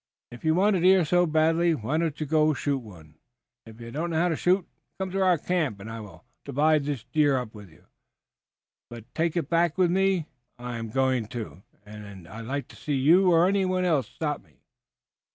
If 0.31 0.43
you 0.43 0.55
want 0.55 0.75
a 0.75 0.79
deer 0.79 1.05
so 1.05 1.27
badly, 1.27 1.75
why 1.75 1.99
don't 1.99 2.19
you 2.19 2.25
go 2.25 2.55
shoot 2.55 2.79
one? 2.79 3.19
If 3.67 3.79
you 3.79 3.91
don't 3.91 4.09
know 4.09 4.15
how 4.17 4.29
to 4.29 4.35
shoot, 4.35 4.67
come 4.99 5.11
to 5.11 5.21
our 5.21 5.37
camp 5.37 5.79
and 5.79 5.91
I 5.91 5.99
will 5.99 6.25
divide 6.43 6.85
this 6.85 7.03
deer 7.03 7.45
with 7.45 7.69
you. 7.69 7.85
But 8.89 9.13
take 9.13 9.37
it 9.37 9.47
back 9.47 9.77
with 9.77 9.91
me 9.91 10.25
I 10.57 10.79
am 10.79 10.89
going 10.89 11.27
to, 11.37 11.61
and 11.85 12.27
I'd 12.27 12.45
like 12.47 12.67
to 12.69 12.75
see 12.75 12.95
you 12.95 13.29
or 13.29 13.47
anyone 13.47 13.85
else 13.85 14.07
stop 14.07 14.41
me." 14.43 14.63